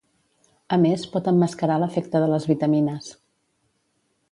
A 0.77 0.79
més, 0.83 1.03
pot 1.17 1.29
emmascarar 1.33 1.77
l'efecte 1.83 2.23
de 2.25 2.31
les 2.33 2.49
vitamines. 2.55 3.13